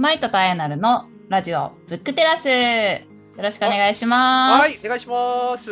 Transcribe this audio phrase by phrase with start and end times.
[0.00, 2.48] マイトとアヤナルのラジオブックテラス。
[2.48, 3.02] よ
[3.36, 4.62] ろしくお願いします。
[4.62, 5.70] はい、お願いします。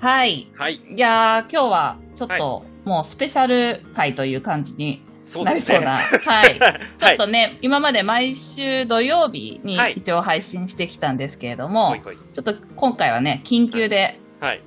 [0.00, 0.50] はい。
[0.56, 5.02] はい、いやー、今日はちょっと、もうスペシャル回という感じに。
[5.44, 5.98] なりそうな。
[6.24, 6.58] はい。
[6.96, 14.62] ちょっとね、ね、今まで毎週土曜日にはい一応配信してきたんですけれども、ほいちょっと今回はね、緊急で、はい、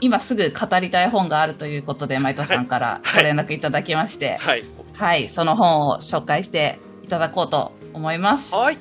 [0.00, 4.62] 今すぐ語りたい本があるということで、マイトさんからはいご連絡いただきまして、はい、
[4.92, 8.54] はい、その本を紹介していただこうと思います。
[8.54, 8.78] はい、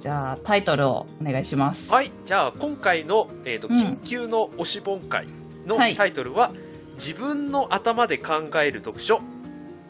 [0.00, 1.92] じゃあ、タイトルをお願いします。
[1.92, 5.28] はい、じゃあ今回のえっ、とうん緊急の推し本会
[5.66, 6.50] のはいタイトルは、
[6.94, 9.20] 自分の頭で考える読書。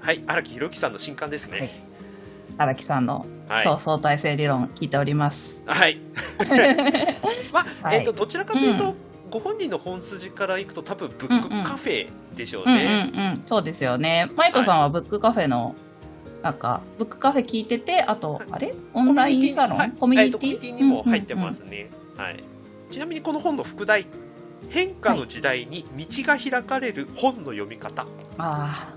[0.00, 1.86] はい、荒木宏樹さんの新刊ですね。
[2.56, 5.60] 荒木さんのはい、超相対性理論聞いております。
[5.64, 6.00] はい、
[7.54, 8.94] まあ、はいえっ、とどちらかというと、う
[9.30, 13.12] ご本人の本筋からいくと多分ブックカフェでしょううんうんね。
[13.14, 14.32] うん、そうですよね。
[14.34, 15.76] マイトさんはブックカフェの、
[16.42, 18.74] なんか、ブックカフェ聞いてて、あと、あれ？
[18.94, 22.42] オンラインサロン、はいコミュニティ、えーとコミュニティにも入ってますね、はい、
[22.90, 24.06] ちなみにこの本の副題
[24.70, 28.94] 「変化の時代に道が開かれる本の読み方」うんうんあ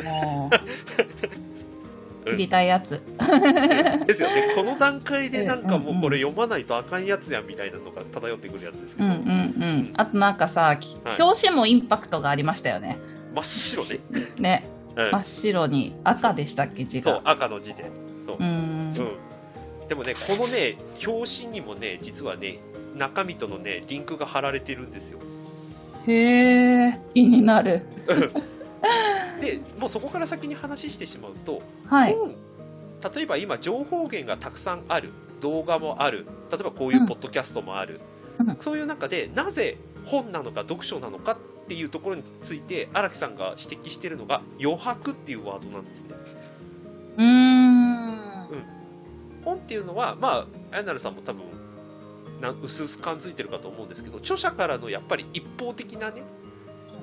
[0.00, 0.56] あ、もう、
[2.30, 2.36] うん。
[2.36, 2.90] 知りたいやつ。
[4.06, 4.52] ですよね。
[4.54, 9.20] この段階でなんかうんうんもうこれ読まないとあかんやつやみたいなのが漂ってくるやつですけど、うんうんう
[9.66, 9.90] ん。
[9.94, 11.22] あとなんかさ、きはい。
[11.22, 12.96] 表紙もインパクトがありましたよね。
[13.34, 13.98] 真っ白ね、
[14.38, 15.10] ね、うん。
[15.10, 17.30] 真っ白に赤でしたっけ、字そうが。
[17.32, 17.90] 赤の字で、
[18.26, 18.30] う。
[18.30, 18.94] ーん。
[19.82, 20.76] うん、でもねこのね
[21.06, 22.58] 表紙にもね実はね
[22.96, 25.18] 中身とのねリンクが貼られてるんですよ。
[26.06, 27.82] へえ、気になる。
[29.40, 32.14] でもうそこから先に話してしまうと、はい。
[32.14, 32.34] 本
[33.14, 38.00] 例えば今情報源がたくさんある動画もある例えばこういうポッドキャストもある、
[38.38, 38.56] うん。
[38.60, 46.10] そういう中でなぜ本なのか読書なのかっていうところについて荒木さんが指摘しているのが余白っていうワードなんですね。
[47.18, 48.12] うーん。
[49.44, 51.42] 本っていうのはまああやなるさんも多分
[52.40, 56.22] なん薄々感づいてるかと思うんですけど著者からのやっぱり一方的なね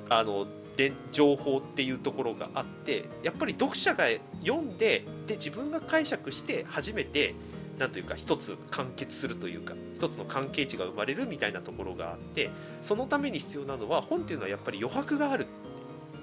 [0.08, 4.04] あので情報っていうところがあってやっぱり読者が
[4.40, 7.34] 読んでで自分が解釈して初めて
[7.78, 12.50] なんというか一つ完結するというか一つの関係値が生まれるみたいなところがあって
[12.80, 15.46] そのために必要なのは本っていうのはやっぱり余白がある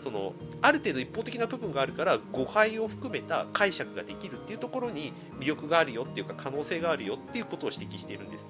[0.02, 0.34] その
[0.64, 8.46] ある程度一方的な部分があるから誤解を含めた解釈ができるっていうところに魅力があるよっていうか可能性があるよっていうことを指摘しているんです。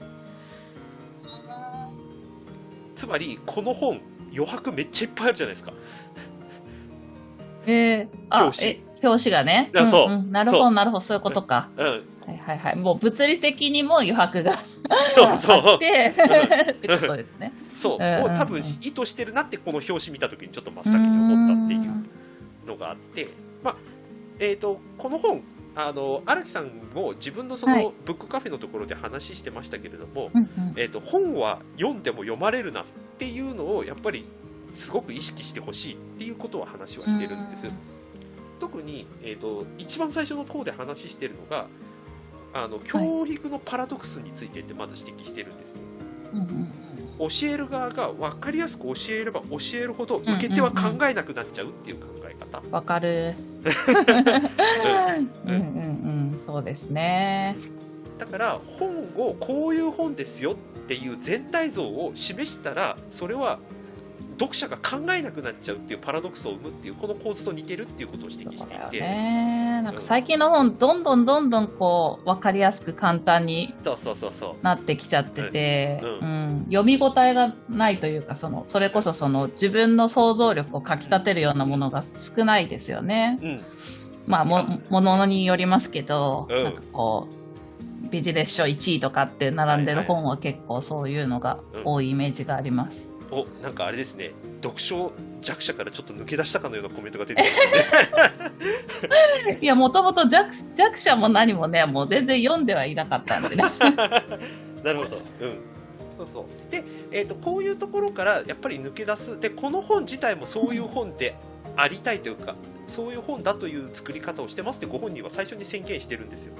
[2.95, 4.01] つまりこの本
[4.31, 5.73] 余白めっちゃいっぱいあるじゃないですか。
[7.65, 9.71] えー、あえ、表紙がね。
[9.75, 10.15] あそう。
[10.15, 11.69] んなるほど、なるほど、そういうことか。
[11.77, 11.87] うん。
[12.27, 12.75] はいはいはい。
[12.75, 14.59] もう物理的にも余白が
[15.15, 16.11] そうそ あっうて、
[16.71, 17.53] ってことですね。
[17.75, 18.27] そう、うんうんうん。
[18.29, 23.27] もう多分意図してるなってこの表紙見た時にちょっと真っ先に思ったっていうのがあって、
[23.63, 23.75] まあ
[24.39, 25.41] えー、とこの本
[25.75, 27.83] あの荒木さんも自分のそはい。
[27.83, 30.73] のブックカフェのところで話してましたけれども、うんうん。
[30.75, 32.85] えー、と本は読んでも読まれるなっ
[33.17, 34.25] ていうのをやっぱり
[34.73, 37.67] すごく意識してほしいっていうことは話はしてるんです。
[38.59, 41.67] 特に、えー、と一番最初の方で話してるのが
[42.53, 45.81] あの教育のパラドックスについてってまず指摘してるんですね。
[46.33, 46.73] うんうん
[47.19, 53.33] 教える側が分かりやすく教えれば教えるほど受け手は考えなくなっちゃうっていう考え方、わかる。
[55.45, 55.61] うん うん
[56.33, 57.57] うん、そうですね。
[58.19, 60.55] だから本をこういう本ですよっ
[60.87, 63.59] ていう全体像を示したらそれは
[64.39, 69.81] 読者が考えなくなっちゃうっていうパラドックスを生むっていうこの構図と似てるっていうことを指摘していて、ね。
[69.83, 74.63] なんか最近の本、どんどんどんどんこう、わかりやすく簡単にそうそうそうそう。
[74.63, 76.09] なってきちゃってて、うん。
[76.09, 76.65] うん。
[76.65, 83.39] 読み応えがないというか、その、それこそその自分の想像力をかき立てるようなものが少ないですよね。
[83.41, 83.65] うん。
[84.27, 86.63] まあ、も、ものによりますけど、うん。
[86.63, 93.06] なんかこう、ビジネス書1位とかって並んでる本は結構そういうのが多いイメージがあります。
[93.31, 94.31] おなんかあれですね
[94.61, 98.57] 読書弱者からちょっと抜け出したかのようなコメントが出てきますね
[99.61, 103.63] いや、もともと弱弱者も何もね、もう全然読んではいなかったんでね。
[104.83, 105.21] なるほど。
[105.41, 105.59] うん。
[106.17, 106.71] そうそう。
[106.71, 109.39] で、えっ、と、こういうところからやっぱり抜け出す。
[109.39, 111.35] で、この本自体もそういう本で
[111.75, 112.55] ありたいというか、
[112.87, 116.53] そういう本だという作り方をしてますってご本人は最初に宣言してるんですよ。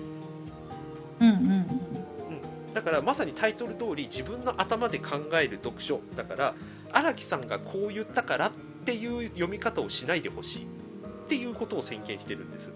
[2.87, 6.55] からまさにタイトル通り自分の頭で考える読書だから
[6.93, 8.51] 荒木さんがこう言ったからっ
[8.85, 12.71] ていう読み方をしないでほしいっていうことを宣言してるんです。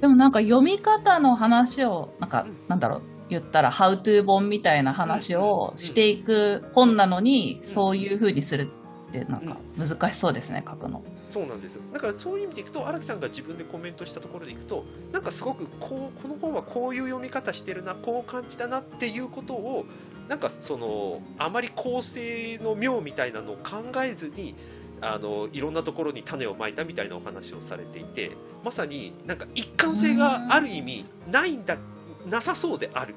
[0.00, 8.68] でもなんか読み方の話を、なんかうん、なんだろう、言ったら、ハウトゥー本みたいな話をしていく本なのに、そういう風にする
[9.08, 11.02] って、なんか難しそうですね、書くの。
[11.32, 11.82] そうなんですよ。
[11.92, 19.86] だからそういう意味でいくと荒木さんが自分でコメントしたところでいくとなんかすごくこうこの本はこういう読み方してるなこう感じたなっていうことを
[20.28, 24.54] なんかそのあまり構成の妙みたいなのを考えずに
[25.00, 28.32] あのいろんなところに種をまいたみたいなお話をされていて
[28.64, 31.78] まさになんか一貫性がある意味ないんだ
[32.26, 33.14] なさそうである。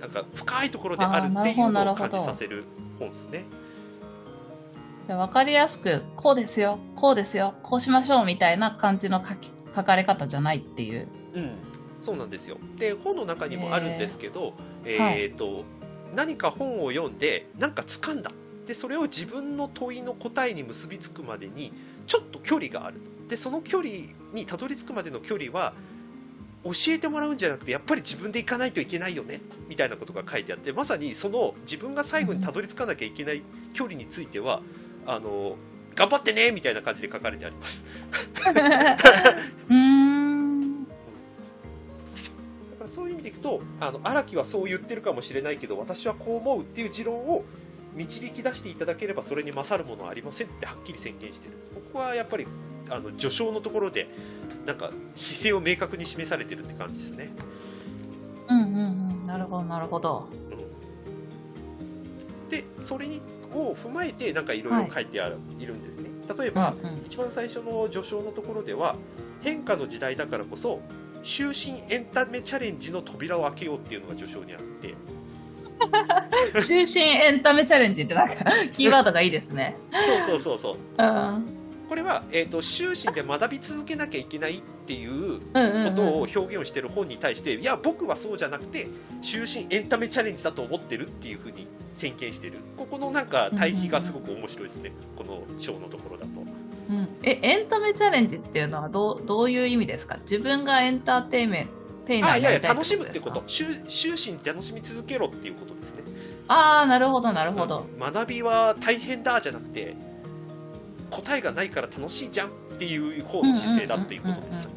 [0.00, 2.64] なんか深いところであるっていうのを感じさせる
[3.00, 3.44] 本ですね。
[5.14, 11.08] わかりやすく、こうですよ、こうですよ、こうしましょうみたいな感じの書き書かれ方じゃないっていう。
[11.34, 11.52] うん、
[12.00, 12.58] そうなんですよ。
[12.78, 15.64] で、本の中にもあるんですけど、えー、と、
[16.14, 18.32] 何か本を読んで、なんか掴んだ。
[18.66, 21.72] で、それを自分の問いの答えに結びつくまでに、
[22.06, 23.00] ちょっと距離がある。
[23.28, 23.90] で、その距離
[24.32, 25.74] にたどり着くまでの距離は、
[26.64, 33.42] 教えてもらうんじゃなくてやっぱり自分で行かないといけないよねみたいなことが書いてあってまさにその自分が最後にたどり着かなきゃいけない
[33.74, 34.60] 距離については
[35.08, 35.56] あの
[35.94, 37.84] 頑張ってねみたいな感じで書かれてあります。
[39.68, 40.84] うん。
[40.84, 40.90] だ
[42.78, 47.42] からそういう意味でいくとあの荒木はそう言ってるかもしれないけど私はこう思うっていう持論を
[47.94, 51.54] 導き出していただければそれに勝るものはありませんってはっきり宣言してる。
[51.74, 52.46] ここはやっぱり
[52.90, 54.08] あの序章のところで
[54.66, 57.30] なんか姿勢を明確に示されてるって感じですね。
[58.50, 59.26] うんうんうん。
[59.26, 63.20] なるほどなるほど、うん、でそれに
[63.54, 64.84] を踏まえてなんかいろい。
[64.84, 66.10] ろ書いてある、はい、いるんですね。
[66.38, 68.96] 例えば、うんうん、一番最初の序章のところでは
[69.42, 70.80] 変化の時代だからこそ
[71.22, 74.94] 終身エンタメチャレンジの扉を開けようっていうのが序章にあって。
[76.60, 78.34] 終身エンタメチャレンジってなんか
[78.72, 79.76] キーワードがいいですね。
[79.92, 81.57] そうそうそうそう、うん
[81.88, 85.46] これは、えーと、終身で学び続けなきゃいけないっていうこ
[85.96, 88.88] とを表現をしている本に対して、いや僕はそうじゃなくて
[89.22, 92.58] 終身エンタメチャレンジだと思ってるっていうふうに宣言してる。
[92.76, 96.42] ここのなんか対比がすごく面白いですね、この章のところだと。
[96.90, 100.18] うん、えエンタメチャレンジっていうのはどうどういう意味ですか？
[100.22, 101.72] 自分がエンターテイメント
[102.26, 103.42] あいやいや楽しむってこと。
[103.46, 106.02] 終身楽しみ続けろっていうことですね。
[106.46, 109.94] ああなるほどなるほど、うん、学びは大変だじゃなくて
[111.10, 114.68] 答えがないから楽しいじゃんっていう方の姿勢だっていうことです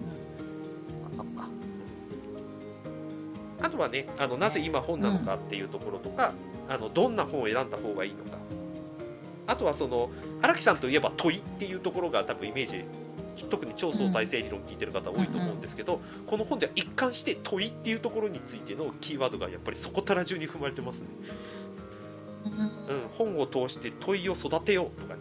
[3.61, 6.33] あとはねあのなぜ今本なのかっていうところとか、
[6.67, 8.31] うん、あのどんな本を選んだ方がいいのか。
[9.47, 10.09] あとはその
[10.41, 12.85] 荒木さんといえば問いっていうところが多分イメージ
[13.49, 21.07] 特に超相対性理論聞いてる方多いと思うんですけど、うん、この本では一貫して問いっていうところについてのキーワードがやっぱりそこたら中に踏まれてますね、
[22.45, 25.19] うん、うん、本を通して問いを育てようとかね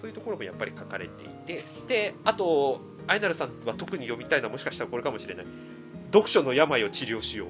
[0.00, 5.46] そういうところもやっぱり書かれていてであとアイナルさんは特に読みたいのはもしかしたらこれかもしれない。
[6.12, 7.48] 読書の病を治療しよう。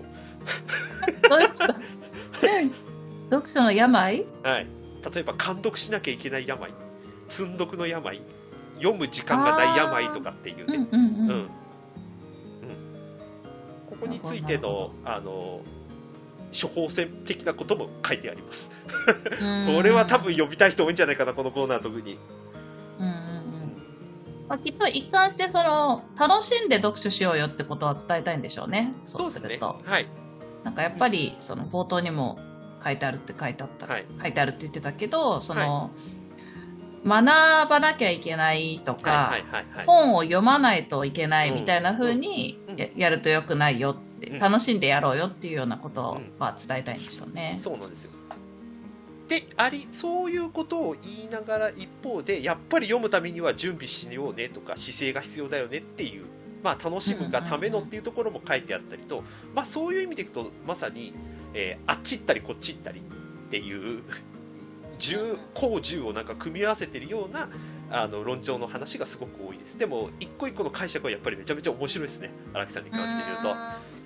[3.31, 4.27] 読書の病？
[4.43, 4.67] はい。
[5.15, 6.73] 例えば監読しなきゃいけない病。
[7.29, 8.23] 積んどくの病。
[8.77, 10.89] 読む時間がない病とかっていうね。
[10.91, 11.49] うん
[13.91, 15.61] ここについてのあの
[16.59, 18.73] 処方箋的なことも書いてあります。
[19.77, 22.19] これは多分読みたい人多いんじゃないかなこのコーナー特に
[23.01, 23.41] うんうん
[24.51, 28.95] まあ、きっと一貫してその楽しんで読書しようよってことは伝えたいんでしょうね。
[29.01, 30.09] そうすると、ね、はい、
[30.65, 32.37] なんかやっぱりその冒頭にも
[32.85, 35.93] 書いてあるって書いてあった、はい、書いてあるって言ってたけどその、
[37.05, 39.37] はい、学ばなきゃいけないとか、
[39.87, 42.59] 本を読まないといけないみたいな風に
[42.97, 47.59] やるとよくないよって、うん、楽しんでやろうよっていうようなことは伝えたいんでしょうね。
[47.61, 48.11] そうなんですよ
[49.31, 56.25] でありそういうことを言いながら一方でやっぱり読むためには準備しようねとか姿勢が必要だよねっていう、
[56.65, 59.23] まあ、楽しむがためのっていうところも書いてあったりと、
[59.55, 61.15] まあ、そういう意味でいくとまさに、
[61.55, 63.03] えー、あっち行ったりこっち行ったりっ
[63.51, 64.03] ていう
[64.99, 67.49] 10公10をなんか組み合わせてるような
[67.93, 74.00] あの論調の話がすごく多いですでも一個一個の解釈はやっぱりめちゃめちゃ面白いですね荒木さんに関してみると。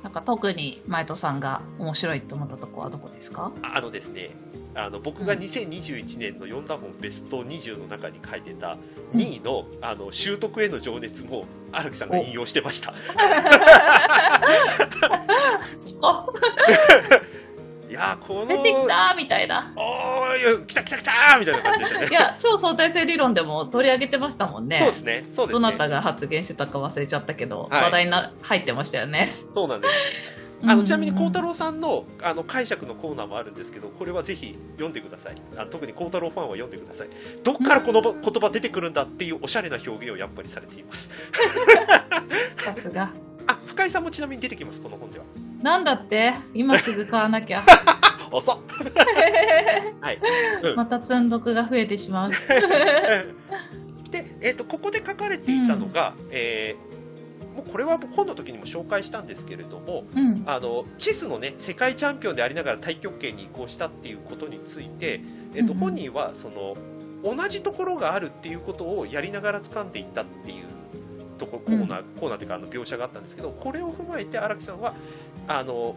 [0.00, 3.52] うんなんか特に前戸さんが面白いと思ったとこはどこですか？
[3.62, 4.30] あのですね
[4.74, 8.76] あの僕が2021年の読んだ本ベスト20の中に書いてた
[9.14, 12.94] 2位の,、あの習得への情熱も荒木さんが引用してました。
[17.90, 19.72] いやこの出てきたみたいな。
[19.74, 22.06] おーい来た来た来たみたいな感じでしたね。
[22.10, 24.78] いや超相対性理論でも取り上げてましたもんね。
[24.78, 25.60] そうですねそうですね。
[25.60, 29.34] どなたが発言してたか忘れちゃったけど、はい、話題にな入ってましたよね。
[29.52, 29.94] そうなんです。
[30.62, 35.34] あのちなみに孝太郎さんのあの解釈のコーナーもあるんですけどこれはぜひ読んでください。
[35.56, 37.08] あ特に孝太郎ファンは読んでください。
[37.42, 41.10] どっからこの言葉出てくるんだっていうおしゃれな表現をやっぱりされています。
[42.62, 43.10] さすが
[43.50, 45.24] あ深井さんもちなみに出てきますこの本では。
[45.60, 46.34] なんだって？
[46.54, 47.64] 今すぐ買わなきゃ。
[48.30, 48.58] 遅っ。
[50.00, 50.18] はい、
[50.62, 52.30] うん、また積んどくが増えてしまう。
[54.12, 56.90] で、えーと、ここで書かれていたのが、うん、えー
[57.50, 65.20] もうこれは本の時にも紹介したんですけれども、うん、あのチェスの、ね、世界チャンピオンでありながら太極拳に移行したっていうことについて、
[65.56, 66.76] えーと、うん、本人はその
[67.24, 70.66] 同じところがあるっていうことをやりながら掴んでいったっていう
[71.40, 74.94] とこコーナー、コーナーというかあの描写があったんですけどこれを踏まえて荒木さんは
[75.48, 75.96] あの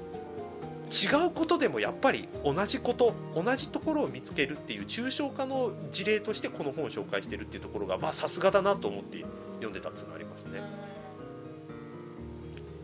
[0.89, 10.61] 違うことでもやっぱり同じこと同じところを見つけるっていう抽象化の事例としてこの本を紹介してるっていうところがまあさすがだなと思って読んでたっていうのがありますね。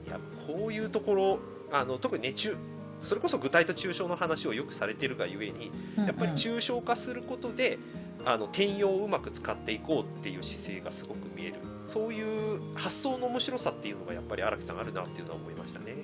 [0.07, 1.39] いやこういうところ
[1.71, 2.57] あの特にね中
[2.99, 7.79] それこそ具体と抽象の話をよくされてるがゆえにやっぱり抽象化することで、
[8.25, 11.55] あの転用をうまく使っていこうっていう姿勢がすごく見える
[11.87, 15.95] そういう発想の面白さっていうのがやっぱり荒木さんあるなっていうのは思いましたね。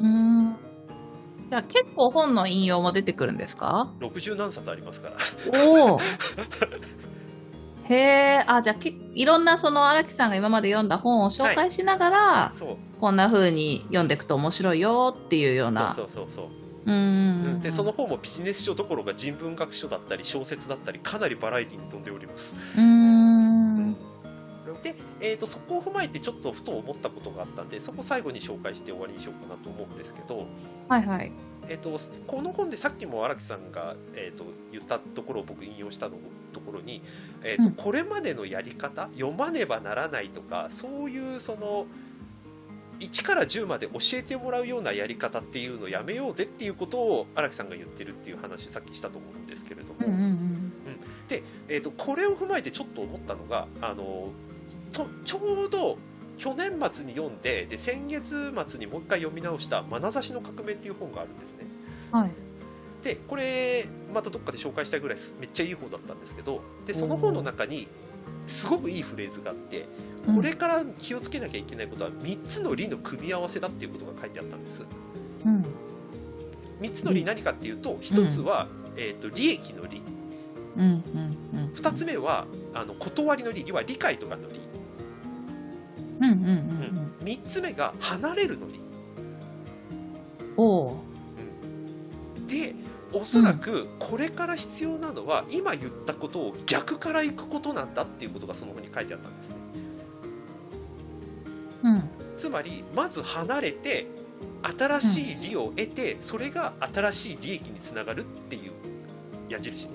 [0.00, 0.56] うん
[1.48, 5.16] じゃあ結構本の引用も出てくるんですか ?60 何冊ありますから。
[5.60, 5.98] おお
[7.88, 8.76] へえ、あ、じゃあ
[9.14, 12.58] いろんなその荒木さんが今まで読んだ本を紹介しながら、はい、
[12.98, 15.94] こんな風に読んでいくと面白いよっていうような。
[15.94, 22.54] そうそうそうそううんでその本もビジネス書どころか人文学書だったり小説だったりかなりバラエティに富んでおります。
[22.76, 23.94] うん。
[24.82, 30.46] で、えーと、そこを踏まえてちょっとふと思ったことがあったんでそこ最後に紹介して終わりにしようかなと思うんですけど、
[30.88, 31.32] はいはい。
[31.68, 36.16] えーと、この本でさっきも荒木さんが、えーと、言ったところを僕引用したの
[36.52, 37.02] ところに、
[37.42, 41.86] えーと、うん、これまでのやり方読まねばならないとかそういうその
[43.00, 50.70] 1から10まで教えてもらうようなやり方っていうのをやめようぜっていうことを荒木さんが言ってるっていう話さっきしたと思うんですけれども、うんうんうん、
[51.28, 54.30] で、えーと、これを踏まえてちょっと思ったのがあの
[54.92, 55.98] とちょうど
[56.38, 61.66] 去年末に読んでで先月末にもう一回読み直した「眼差しの革命」っていう本があるんですね。
[62.12, 62.30] はい。
[63.02, 67.86] でこれまたどっかで紹介したいぐらいめっちゃいい本だったんですけどでその本の中に
[68.46, 69.86] すごくいいフレーズがあって
[70.34, 74.82] これから気をつけなきゃいけないことは3つの理の組み合わせだっていうことが書いてあったんです。
[75.44, 75.64] うん、
[76.80, 80.02] 3つの理何かっていうと1つは、えーと、利益の利、
[80.76, 84.60] うんうんうん、2つ目はあの断りの利要は理解とかの利、
[86.20, 86.48] うんうんうん
[87.20, 88.80] うん、3つ目が離れるの利。
[90.56, 90.94] お、
[92.38, 92.74] うん、で
[93.12, 99.56] おそらくこれから必要なのは、今言ったことを逆からいくことなんだっていうことがその本に書いてあったんですね。
[102.36, 104.06] うん、つまりまず離れて
[104.62, 108.72] 新しい利を得て、うん、それが新しい利益につながるっていう
[109.48, 109.92] 矢印ね。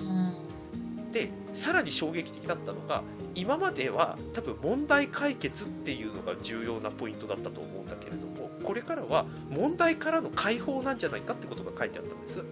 [0.00, 3.02] うん、でさらに衝撃的だったのが
[3.34, 12.44] 今までは多分問題解決っていうのが重要なポイントだったと思うんだけれどもこれからは問題からの解放なんじゃないかってことが書いてあったんです。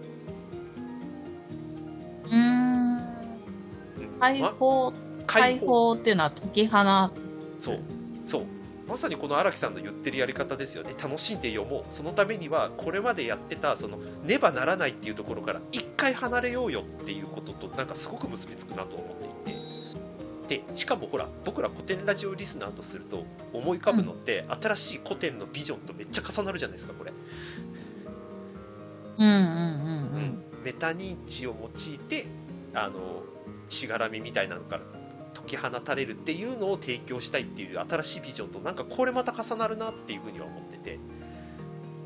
[2.31, 2.85] うん。
[4.19, 6.77] 解放、ま、解放っていうのは解き放。
[7.59, 7.94] そう
[8.25, 8.45] そう。
[8.87, 10.93] まさにこの荒木さんの言ってるやり方ですよね。
[11.01, 11.83] 楽しんで読もう。
[11.89, 19.65] そのためにはこれまでやってたそのねばならないっていうところから一回離れようよっていうこととなんかすごく結びつくなと思っていて。
[20.47, 27.11] でしかもほら僕ら古典ラジオリスナーとすると思い浮かぶのって、うん、新しい古典のビジョンとめっちゃ重なるじゃないですかこれ。
[29.17, 29.41] うんうんうんう
[30.19, 32.27] ん、メタ認知を用いて
[32.75, 33.23] あの
[33.69, 35.04] しがらみみたいなのから解
[35.45, 40.99] き放たれるっていうのを提供したいっていう新しいビジョンとなんかこれまた重なるなっていうふうには思ってて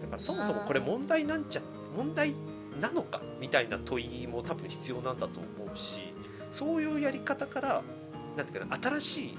[0.01, 1.61] だからそもそもこれ問題なんちゃ
[1.95, 2.35] 問題
[2.79, 6.13] なのかみたいな問いも多分必要なんだと思うし
[6.51, 7.83] そういうやり方から
[8.37, 9.37] なんていうかな新しい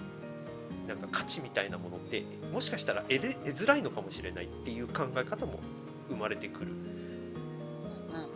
[0.87, 5.61] なんか価値みたいなものってもしかしたら得づらいのかもしれないっていう考え方も
[6.09, 6.73] 生まれてくる。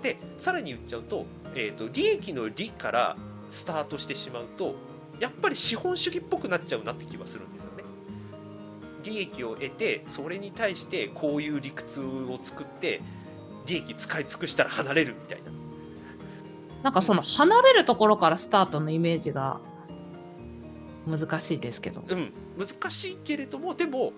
[0.02, 3.16] でさらに言っちゃうと,、えーと利益の利から
[3.50, 4.74] スタートしてしまうと
[5.20, 7.84] やっぱり資本主義っぽくなっちゃうなって気はするんですよね。
[9.04, 13.02] 利益を得てそれに対してこういう理屈を作って
[13.66, 15.52] 利益使い尽くしたら離れるみたいな。
[16.82, 19.60] なんかその離れるところからスタートのイメージが
[21.06, 22.04] 難しいですけど。
[22.06, 24.12] うん、難しいけれどもでも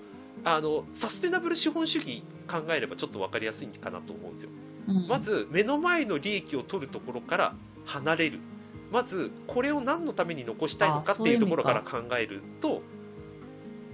[0.45, 4.51] あのサステナブル資本主義考えればちょっと分かりやすいかなと思うんですよ。
[4.89, 8.41] うん、まず目の前の利益を取るところから離れる
[8.91, 12.83] まずこれを何のために残したいのかっていうところから考えると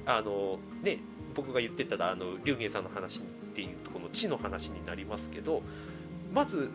[0.07, 0.99] あのね
[1.35, 3.23] 僕が言ってたあの龍玄さんの話っ
[3.55, 5.63] ていうところの知の話になりますけど
[6.33, 6.71] まず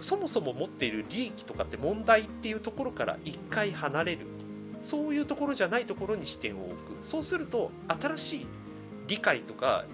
[0.00, 4.26] そもそも持っている利益とかって問題っていうところから一回離れる。
[4.82, 6.78] そういうところじゃないところに視点を置く。
[7.02, 8.46] そうすると新しい
[9.08, 9.86] 理解とか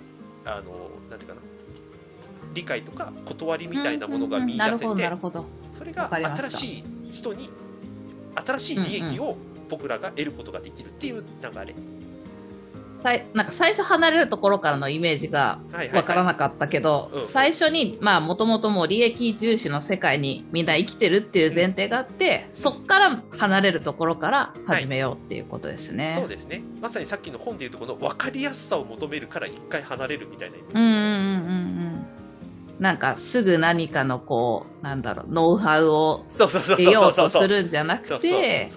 [0.45, 1.41] あのなんていうかな。
[2.53, 5.11] 理解とか断りみたいなものが見出せて、
[5.73, 7.51] それが新しい人に
[8.35, 9.37] 新しい利益を
[9.69, 11.75] 僕らが得ることができるっていう流れ。
[13.33, 26.63] なんか最初離れるところからのイメージが分からなかったけど、最初にもともともう利益重視の世界にみんな生きてるっていう前提があって、うん、そこから離れるところから始めようっていうことですね、はい、そうですね。
[26.81, 31.70] まさにさっきの本でいうとこの分かりやすさを求めるから一回離れるみたいなうんうんうんうん
[32.81, 38.71] なんかすぐ何かのこうなんだろうノウハウを得ようとするんじゃなくて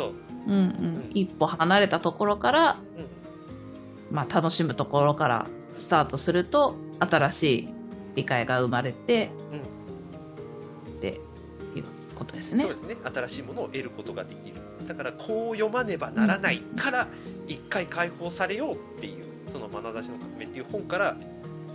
[1.13, 3.13] 一歩離れたところから、うん。
[4.11, 7.69] まあ、楽しむところからスタートすると新しい
[8.15, 9.31] 理解が生まれて、
[10.87, 11.19] うん、って
[11.75, 11.83] いう
[12.13, 12.63] ことですね。
[12.63, 12.95] そうですね。
[13.03, 14.57] 新しいものを得ることができる。
[14.87, 17.07] だからこう読まねばならないから
[17.47, 21.17] 一回解放されようっていうその「眼差しの革命」っていう本から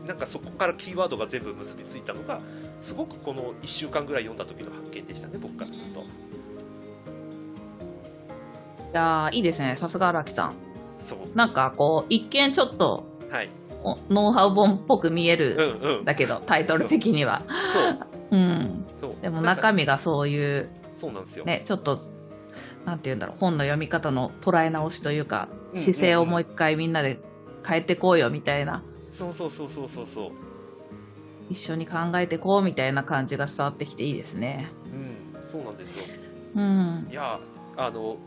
[0.09, 2.41] なんかそこからキーワードが全部結びついたのが
[2.81, 6.01] すごくこの1週間ぐらい読んだ時の発見でしたね僕からすると。
[6.01, 6.05] い
[8.95, 9.77] やいいですね。
[9.77, 10.55] さすが荒木さん。
[11.03, 11.19] そう。
[11.37, 13.51] なんかこう一見ちょっと、はい、
[14.09, 17.43] ノウハウ本っぽく見える、うんうん、だけど タイトル的には。
[17.75, 19.15] そう、うん、そう。
[19.21, 21.99] でも中身がそういうそうなんですよ、ね、ちょっと
[22.87, 27.21] なんて言うんだろう本の読み方の捉え直しというか、姿勢をもう一回みんなで
[27.67, 30.07] 変えてこうよみたいなそうそうそうそうそう。
[30.07, 30.31] そう
[31.51, 34.71] 一緒に考えてこうみたいな感じが伝わってきていいですね。
[34.87, 36.05] うんそうなんですよ、
[36.57, 37.41] うん、いや
[37.77, 38.19] あの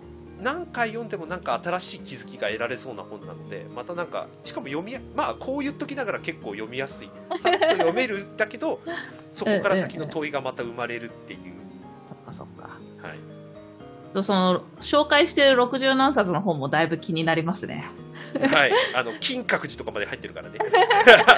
[0.42, 7.12] 何回読んでもなんか新しい気づきが得られそうな本なのでまたなんかしかも読みまあこう言っときながら結構読みやすい。
[7.40, 8.82] さっと読めるだけど
[9.32, 11.40] そこから先の問いがまた生まれるっていう、
[12.10, 13.08] そっかそっか。
[13.08, 14.24] はい。
[14.24, 17.86] その紹介してる60何冊の本もだいぶ気になりますね
[18.40, 18.72] はい。
[18.96, 20.60] あの金閣寺とかまで入ってるからね。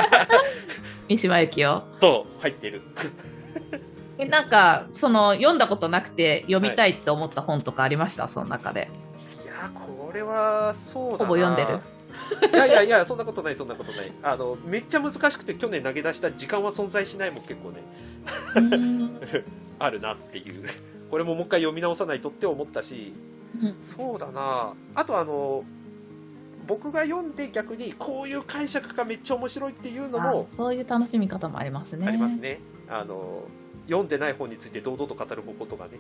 [1.10, 1.84] 三島由紀夫？
[2.00, 2.82] そう入ってる。
[4.18, 8.90] えなんかその読んだことなくて読みたいって思った本とかありました、はい、その中で。
[9.44, 11.80] いやこれはそうだほぼ読んでる？
[12.54, 14.12] いやいやいやそんなことないそんなことない。
[14.22, 17.82] あのめっちゃ難しくて去年投げ出した時間は存在しないも結構ね。
[19.80, 20.70] あるなっていう。
[21.10, 23.14] これももう一回読み直さないとって思ったし、
[23.62, 24.74] うん、そうだな。
[24.96, 25.64] あとあの
[26.68, 32.08] 僕が読んで逆にこういう解釈がめっちゃ面白いっていうのもそういう楽しみ方もありますね。
[32.08, 32.60] ありますね。
[32.88, 33.44] あの
[33.88, 35.92] 読んでない本について堂々と語る方法とかね。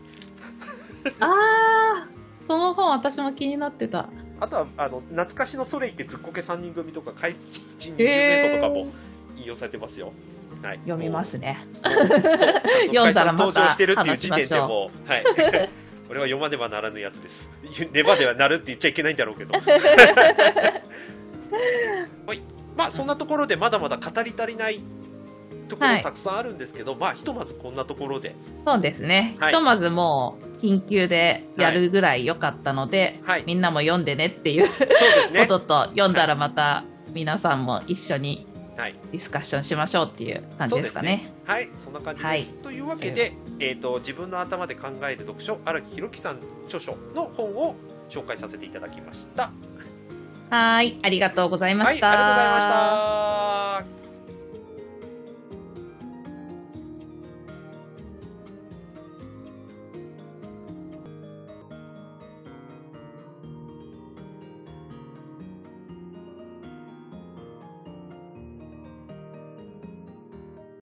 [1.20, 2.08] ああ
[2.42, 4.10] その本私も気になってた。
[4.40, 7.36] あとはあの懐かしのソレイってずっこけ3人組とか怪
[7.78, 8.76] 人二十名奏とかも
[9.38, 10.12] 引用されてますよ、
[10.62, 11.66] はい、読みますね。
[12.94, 15.24] 読んだらまた登場してるっていう時点でもはい
[16.10, 17.52] 俺は読まねばならぬやつです。
[17.92, 19.54] ねばではなるって言っちゃいけないんだろうけど。
[19.60, 19.62] は
[22.34, 22.42] い。
[22.76, 24.82] まあそんなところでまだまだ語り足りない
[25.70, 28.36] ところたくさんあるんですけど、はい、まあひとまずこんなところで。
[28.66, 41.32] そうですね、はい、ひとまずもう緊急でやるぐらい良かったので、はい、みんなも読んでねっていう ことと読んだらまた皆さんも一緒にディスカッションしましょうっていう感じですかね。
[41.46, 42.52] はい、そんな感じです。
[42.54, 47.76] というわけで、えーと、自分の頭で考える読書荒木宏樹さん著書の本を
[48.10, 49.52] 紹介させていただきました。
[50.50, 52.12] はい、ありがとうございました。
[52.12, 54.03] ありがとうございました。